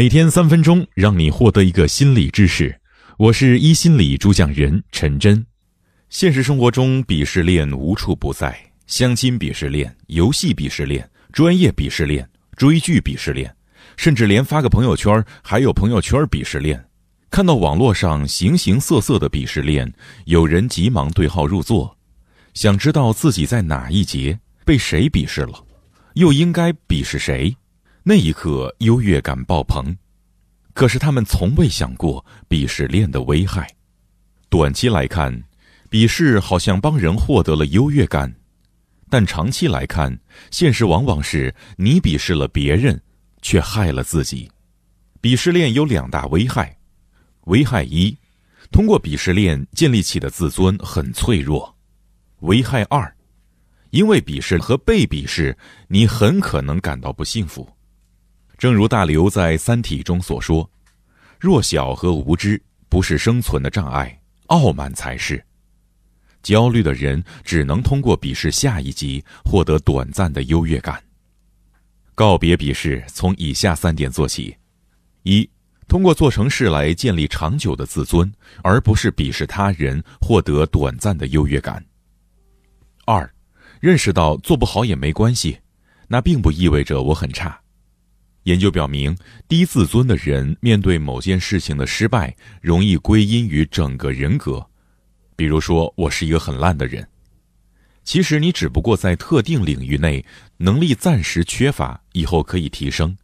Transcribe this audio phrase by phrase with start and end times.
[0.00, 2.74] 每天三分钟，让你获得一个心理知识。
[3.18, 5.44] 我是一心理主讲人陈真。
[6.08, 12.26] 现实生活中，鄙视链无处不在：相亲鄙视链、游戏鄙视链、专业鄙视链、
[12.56, 13.54] 追剧鄙视链，
[13.98, 16.82] 甚至连发个朋友圈还有朋友圈鄙视链。
[17.30, 19.92] 看到网络上形形色色的鄙视链，
[20.24, 21.94] 有人急忙对号入座，
[22.54, 25.62] 想知道自己在哪一节被谁鄙视了，
[26.14, 27.54] 又应该鄙视谁？
[28.02, 29.94] 那一刻，优越感爆棚。
[30.72, 33.68] 可是他们从未想过鄙视链的危害。
[34.48, 35.44] 短期来看，
[35.90, 38.34] 鄙视好像帮人获得了优越感，
[39.10, 40.18] 但长期来看，
[40.50, 43.00] 现实往往是你鄙视了别人，
[43.42, 44.50] 却害了自己。
[45.20, 46.74] 鄙视链有两大危害：
[47.44, 48.16] 危害一，
[48.70, 51.70] 通过鄙视链建立起的自尊很脆弱；
[52.40, 53.14] 危害二，
[53.90, 55.54] 因为鄙视和被鄙视，
[55.88, 57.68] 你很可能感到不幸福。
[58.60, 60.70] 正如大刘在《三体》中所说
[61.40, 65.42] ：“弱小和无知不是生存的障碍，傲慢才是。
[66.42, 71.02] 焦虑的人只能通过鄙视下一级获得短暂的优越感。
[72.14, 74.54] 告别鄙视，从以下三点做起：
[75.22, 75.48] 一、
[75.88, 78.30] 通过做成事来建立长久的自尊，
[78.62, 81.82] 而不是鄙视他人获得短暂的优越感；
[83.06, 83.32] 二、
[83.80, 85.58] 认识到做不好也没关系，
[86.08, 87.58] 那并不意味着我很差。”
[88.44, 94.66] 研究表明，低自尊的人面对某件事情的失败，容易归因于整个人格。
[95.36, 97.06] 比如说，我是一个很烂的人。
[98.02, 100.24] 其实你只不过在特定领域内
[100.56, 103.16] 能力暂时缺乏，以后可以提升。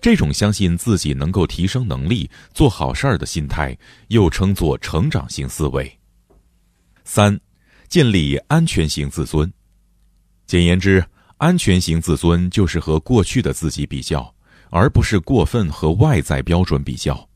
[0.00, 5.98] 这种相信自己能够提升能力、做好事儿的心态，又称作成长型思维。
[7.04, 7.38] 三，
[7.88, 9.52] 建立安全型自尊。
[10.46, 11.04] 简言之。
[11.38, 14.34] 安全型自尊就是和过去的自己比较，
[14.70, 17.28] 而不是过分和外在标准比较。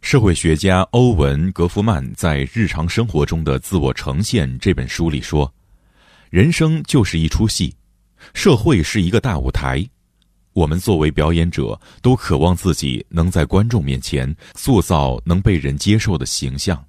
[0.00, 5.52] 社会学家欧文·格夫曼在《日常生活中的自我呈现》这本书里说
[6.30, 7.74] ：“人生就是一出戏，
[8.32, 9.86] 社会是一个大舞台，
[10.54, 16.82] 我们作为表演者，都渴望自己能在观众面前塑造能被人接受的形象。”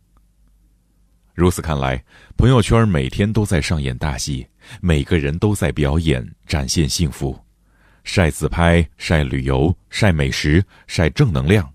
[1.42, 2.00] 如此看来，
[2.38, 4.46] 朋友圈每天都在上演大戏，
[4.80, 7.36] 每个人都在表演，展现幸福，
[8.04, 11.68] 晒自拍、晒旅游、晒美食、晒正能量。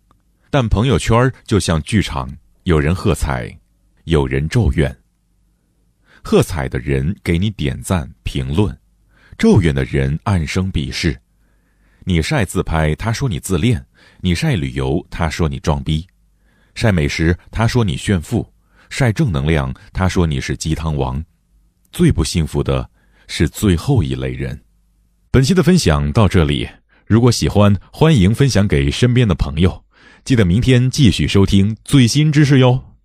[0.51, 2.33] 但朋友圈就像剧场，
[2.63, 3.53] 有人喝彩，
[4.05, 4.97] 有人咒怨。
[6.23, 8.79] 喝彩的人给你点赞评论，
[9.37, 11.21] 咒怨的人暗生鄙视。
[12.05, 13.81] 你晒自拍，他说你自恋；
[14.21, 16.07] 你晒旅游，他说你装逼；
[16.77, 18.49] 晒美食，他说你炫富。
[18.91, 21.23] 晒正能量，他说你是鸡汤王。
[21.93, 22.89] 最不幸福的
[23.27, 24.61] 是最后一类人。
[25.31, 26.69] 本期的分享到这里，
[27.07, 29.85] 如果喜欢，欢迎分享给身边的朋友。
[30.25, 32.87] 记得明天继续收听最新知识哟。